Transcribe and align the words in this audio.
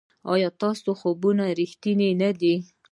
ایا 0.33 0.49
ستاسو 0.55 0.89
خوبونه 0.99 1.43
ریښتیني 1.59 2.09
نه 2.21 2.29
دي؟ 2.39 2.55